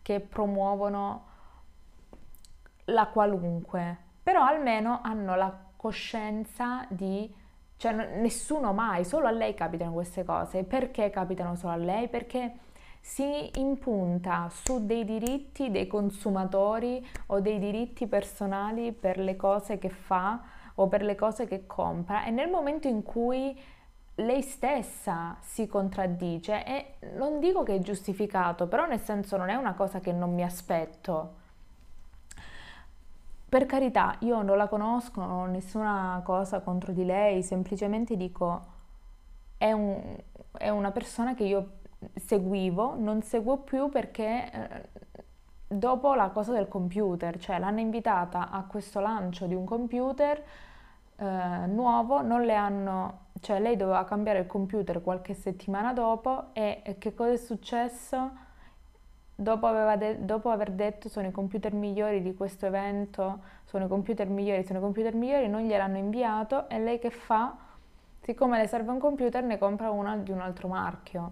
che 0.02 0.19
promuovono 0.19 1.28
la 2.86 3.08
qualunque, 3.08 3.98
però 4.22 4.43
almeno 4.43 5.00
hanno 5.02 5.36
la 5.36 5.56
coscienza 5.76 6.86
di 6.89 7.34
cioè 7.79 7.93
nessuno 7.93 8.73
mai, 8.73 9.05
solo 9.05 9.27
a 9.27 9.31
lei 9.31 9.53
capitano 9.53 9.93
queste 9.93 10.25
cose. 10.25 10.65
Perché 10.65 11.09
capitano 11.09 11.55
solo 11.55 11.71
a 11.71 11.77
lei? 11.77 12.09
Perché 12.09 12.55
si 12.99 13.49
impunta 13.57 14.49
su 14.51 14.85
dei 14.85 15.05
diritti 15.05 15.71
dei 15.71 15.87
consumatori 15.87 17.05
o 17.27 17.39
dei 17.39 17.57
diritti 17.57 18.05
personali 18.05 18.91
per 18.91 19.17
le 19.17 19.37
cose 19.37 19.77
che 19.77 19.87
fa 19.87 20.41
o 20.75 20.87
per 20.87 21.03
le 21.03 21.15
cose 21.15 21.45
che 21.45 21.65
compra 21.65 22.25
e 22.25 22.31
nel 22.31 22.49
momento 22.49 22.89
in 22.89 23.01
cui 23.01 23.57
lei 24.15 24.41
stessa 24.41 25.37
si 25.39 25.65
contraddice 25.65 26.65
e 26.65 26.85
non 27.15 27.39
dico 27.39 27.63
che 27.63 27.75
è 27.75 27.79
giustificato, 27.79 28.67
però 28.67 28.85
nel 28.87 28.99
senso 28.99 29.37
non 29.37 29.47
è 29.47 29.55
una 29.55 29.73
cosa 29.73 30.01
che 30.01 30.11
non 30.11 30.33
mi 30.33 30.43
aspetto. 30.43 31.37
Per 33.49 33.65
carità, 33.65 34.15
io 34.19 34.41
non 34.43 34.57
la 34.57 34.67
conosco, 34.67 35.21
non 35.21 35.31
ho 35.31 35.45
nessuna 35.47 36.21
cosa 36.23 36.59
contro 36.62 36.93
di 36.93 37.03
lei, 37.03 37.41
semplicemente 37.41 38.15
dico 38.15 38.77
è, 39.57 39.71
un, 39.71 39.99
è 40.51 40.69
una 40.69 40.91
persona 40.91 41.33
che 41.35 41.43
io 41.43 41.71
seguivo, 42.15 42.95
non 42.97 43.21
seguo 43.23 43.57
più 43.57 43.89
perché 43.89 44.51
eh, 44.51 44.89
dopo 45.67 46.13
la 46.13 46.29
cosa 46.29 46.53
del 46.53 46.67
computer, 46.67 47.39
cioè 47.39 47.59
l'hanno 47.59 47.79
invitata 47.79 48.49
a 48.51 48.63
questo 48.65 48.99
lancio 48.99 49.47
di 49.47 49.55
un 49.55 49.65
computer 49.65 50.43
eh, 51.17 51.65
nuovo, 51.67 52.21
non 52.21 52.43
le 52.43 52.55
hanno, 52.55 53.25
cioè 53.41 53.59
lei 53.59 53.75
doveva 53.75 54.05
cambiare 54.05 54.39
il 54.39 54.47
computer 54.47 55.01
qualche 55.01 55.33
settimana 55.33 55.91
dopo 55.93 56.53
e, 56.53 56.81
e 56.83 56.97
che 56.97 57.13
cosa 57.13 57.31
è 57.31 57.38
successo? 57.38 58.47
Dopo, 59.41 59.71
de- 59.95 60.25
dopo, 60.25 60.49
aver 60.49 60.71
detto 60.71 61.08
sono 61.08 61.28
i 61.28 61.32
computer 61.32 61.73
migliori 61.73 62.21
di 62.21 62.34
questo 62.36 62.65
evento, 62.65 63.39
sono 63.63 63.86
i 63.86 63.88
computer 63.88 64.28
migliori, 64.28 64.65
sono 64.65 64.80
i 64.80 64.82
computer 64.82 65.15
migliori, 65.15 65.47
non 65.47 65.62
gliel'hanno 65.62 65.95
inviato 65.95 66.67
e 66.67 66.78
lei 66.78 66.99
che 66.99 67.10
fa? 67.10 67.56
Siccome 68.19 68.58
le 68.58 68.67
serve 68.67 68.91
un 68.91 68.99
computer 68.99 69.41
ne 69.45 69.58
compra 69.58 69.91
uno 69.91 70.17
di 70.17 70.32
un 70.32 70.41
altro 70.41 70.67
marchio. 70.67 71.32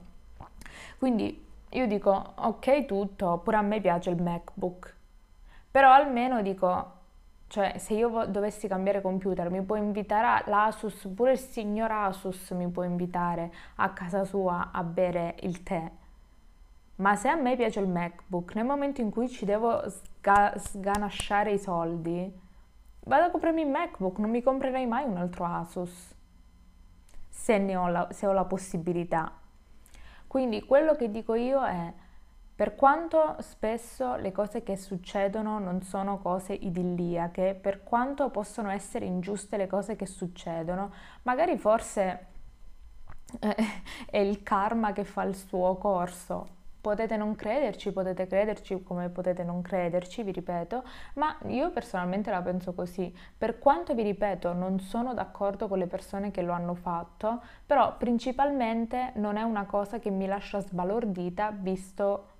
Quindi 0.97 1.45
io 1.71 1.85
dico 1.85 2.31
ok 2.35 2.85
tutto, 2.85 3.41
pure 3.43 3.57
a 3.57 3.61
me 3.61 3.81
piace 3.81 4.09
il 4.11 4.21
MacBook, 4.21 4.95
però 5.69 5.91
almeno 5.91 6.41
dico 6.41 6.93
cioè 7.47 7.73
se 7.77 7.93
io 7.93 8.09
vo- 8.09 8.25
dovessi 8.25 8.69
cambiare 8.69 9.01
computer 9.01 9.49
mi 9.49 9.61
può 9.63 9.75
invitare 9.75 10.49
l'Asus, 10.49 11.11
pure 11.13 11.33
il 11.33 11.39
signor 11.39 11.91
Asus 11.91 12.51
mi 12.51 12.69
può 12.69 12.83
invitare 12.83 13.51
a 13.75 13.89
casa 13.89 14.23
sua 14.23 14.69
a 14.71 14.81
bere 14.83 15.35
il 15.41 15.61
tè. 15.61 15.91
Ma 16.97 17.15
se 17.15 17.27
a 17.27 17.35
me 17.35 17.55
piace 17.55 17.79
il 17.79 17.87
MacBook, 17.87 18.55
nel 18.55 18.65
momento 18.65 19.01
in 19.01 19.11
cui 19.11 19.29
ci 19.29 19.45
devo 19.45 19.87
sga- 19.87 20.57
sganasciare 20.57 21.51
i 21.51 21.59
soldi, 21.59 22.31
vado 23.01 23.25
a 23.25 23.29
comprarmi 23.29 23.61
il 23.61 23.69
MacBook, 23.69 24.17
non 24.17 24.31
mi 24.31 24.41
comprerei 24.41 24.87
mai 24.87 25.05
un 25.05 25.17
altro 25.17 25.45
Asus, 25.45 26.15
se, 27.29 27.75
ho 27.75 27.87
la, 27.87 28.07
se 28.11 28.25
ho 28.25 28.31
la 28.31 28.45
possibilità. 28.45 29.31
Quindi 30.25 30.63
quello 30.63 30.95
che 30.95 31.11
dico 31.11 31.35
io 31.35 31.63
è 31.63 31.93
per 32.55 32.73
quanto 32.73 33.35
spesso 33.41 34.15
le 34.15 34.31
cose 34.31 34.63
che 34.63 34.75
succedono 34.75 35.59
non 35.59 35.83
sono 35.83 36.17
cose 36.17 36.53
idilliache, 36.53 37.53
per 37.53 37.83
quanto 37.83 38.31
possono 38.31 38.71
essere 38.71 39.05
ingiuste 39.05 39.57
le 39.57 39.67
cose 39.67 39.95
che 39.95 40.07
succedono, 40.07 40.91
magari 41.21 41.59
forse 41.59 42.27
eh, 43.39 43.55
è 44.09 44.17
il 44.17 44.41
karma 44.41 44.93
che 44.93 45.03
fa 45.03 45.21
il 45.21 45.35
suo 45.35 45.75
corso. 45.75 46.56
Potete 46.79 47.17
non 47.17 47.35
crederci, 47.35 47.91
potete 47.91 48.27
crederci 48.27 48.81
come 48.83 49.09
potete 49.09 49.43
non 49.43 49.61
crederci, 49.61 50.23
vi 50.23 50.31
ripeto, 50.31 50.83
ma 51.15 51.37
io 51.47 51.71
personalmente 51.71 52.31
la 52.31 52.41
penso 52.41 52.73
così. 52.73 53.13
Per 53.37 53.59
quanto 53.59 53.93
vi 53.93 54.03
ripeto, 54.03 54.53
non 54.53 54.79
sono 54.79 55.13
d'accordo 55.13 55.67
con 55.67 55.79
le 55.79 55.87
persone 55.87 56.31
che 56.31 56.41
lo 56.41 56.53
hanno 56.53 56.75
fatto, 56.75 57.41
però 57.65 57.97
principalmente 57.97 59.11
non 59.15 59.37
è 59.37 59.41
una 59.41 59.65
cosa 59.65 59.99
che 59.99 60.09
mi 60.09 60.27
lascia 60.27 60.59
sbalordita 60.61 61.51
visto 61.51 62.35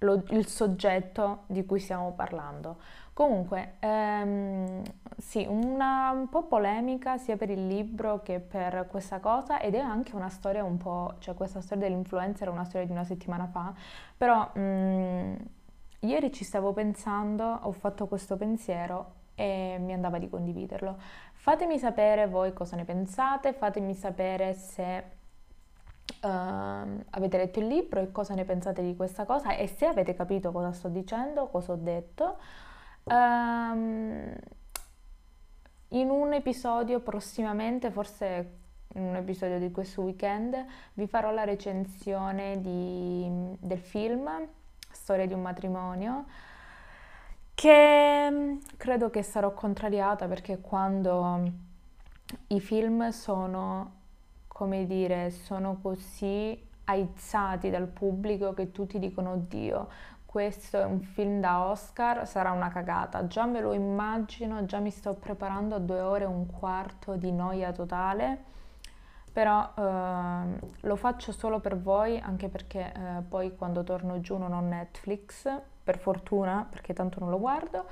lo, 0.00 0.22
il 0.30 0.46
soggetto 0.46 1.44
di 1.46 1.64
cui 1.64 1.78
stiamo 1.78 2.12
parlando. 2.12 2.78
Comunque, 3.16 3.76
ehm, 3.80 4.82
sì, 5.16 5.46
una 5.48 6.10
un 6.10 6.28
po' 6.28 6.42
polemica 6.42 7.16
sia 7.16 7.38
per 7.38 7.48
il 7.48 7.66
libro 7.66 8.20
che 8.22 8.40
per 8.40 8.86
questa 8.90 9.20
cosa 9.20 9.58
ed 9.58 9.74
è 9.74 9.78
anche 9.78 10.14
una 10.14 10.28
storia 10.28 10.62
un 10.62 10.76
po', 10.76 11.14
cioè 11.20 11.34
questa 11.34 11.62
storia 11.62 11.88
dell'influencer 11.88 12.48
è 12.48 12.50
una 12.50 12.66
storia 12.66 12.86
di 12.86 12.92
una 12.92 13.04
settimana 13.04 13.46
fa, 13.46 13.72
però 14.18 14.50
mh, 14.52 14.60
mm, 14.60 15.34
ieri 16.00 16.30
ci 16.30 16.44
stavo 16.44 16.74
pensando, 16.74 17.58
ho 17.62 17.72
fatto 17.72 18.06
questo 18.06 18.36
pensiero 18.36 19.12
e 19.34 19.78
mi 19.80 19.94
andava 19.94 20.18
di 20.18 20.28
condividerlo. 20.28 20.98
Fatemi 21.32 21.78
sapere 21.78 22.26
voi 22.26 22.52
cosa 22.52 22.76
ne 22.76 22.84
pensate, 22.84 23.54
fatemi 23.54 23.94
sapere 23.94 24.52
se 24.52 25.14
Uh, 26.22 27.02
avete 27.10 27.36
letto 27.36 27.58
il 27.58 27.66
libro 27.66 28.00
e 28.00 28.12
cosa 28.12 28.34
ne 28.34 28.44
pensate 28.44 28.80
di 28.80 28.94
questa 28.94 29.24
cosa 29.24 29.56
e 29.56 29.66
se 29.66 29.86
avete 29.86 30.14
capito 30.14 30.52
cosa 30.52 30.72
sto 30.72 30.88
dicendo, 30.88 31.48
cosa 31.48 31.72
ho 31.72 31.76
detto. 31.76 32.36
Um, 33.08 34.34
in 35.90 36.10
un 36.10 36.32
episodio 36.32 36.98
prossimamente, 36.98 37.92
forse 37.92 38.58
in 38.94 39.02
un 39.02 39.14
episodio 39.14 39.60
di 39.60 39.70
questo 39.70 40.02
weekend, 40.02 40.56
vi 40.94 41.06
farò 41.06 41.30
la 41.30 41.44
recensione 41.44 42.60
di, 42.60 43.30
del 43.60 43.78
film 43.78 44.48
Storia 44.90 45.26
di 45.26 45.34
un 45.34 45.42
matrimonio 45.42 46.24
che 47.54 48.58
credo 48.76 49.10
che 49.10 49.22
sarò 49.22 49.52
contrariata 49.52 50.26
perché 50.26 50.60
quando 50.60 51.42
i 52.48 52.60
film 52.60 53.10
sono 53.10 53.92
come 54.48 54.84
dire, 54.86 55.30
sono 55.30 55.78
così 55.80 56.60
aizzati 56.84 57.70
dal 57.70 57.86
pubblico 57.86 58.52
che 58.52 58.72
tutti 58.72 58.98
dicono 58.98 59.32
oddio, 59.32 59.88
questo 60.36 60.78
è 60.78 60.84
un 60.84 61.00
film 61.00 61.40
da 61.40 61.64
Oscar, 61.64 62.28
sarà 62.28 62.50
una 62.50 62.68
cagata. 62.68 63.26
Già 63.26 63.46
me 63.46 63.62
lo 63.62 63.72
immagino, 63.72 64.66
già 64.66 64.80
mi 64.80 64.90
sto 64.90 65.14
preparando 65.14 65.76
a 65.76 65.78
due 65.78 66.00
ore 66.00 66.24
e 66.24 66.26
un 66.26 66.44
quarto 66.44 67.16
di 67.16 67.32
noia 67.32 67.72
totale, 67.72 68.44
però 69.32 69.72
eh, 69.74 70.58
lo 70.80 70.96
faccio 70.96 71.32
solo 71.32 71.58
per 71.60 71.78
voi, 71.78 72.18
anche 72.18 72.50
perché 72.50 72.92
eh, 72.92 73.22
poi 73.26 73.56
quando 73.56 73.82
torno 73.82 74.20
giù 74.20 74.36
non 74.36 74.52
ho 74.52 74.60
Netflix, 74.60 75.50
per 75.82 75.96
fortuna, 75.96 76.66
perché 76.68 76.92
tanto 76.92 77.18
non 77.18 77.30
lo 77.30 77.38
guardo. 77.38 77.86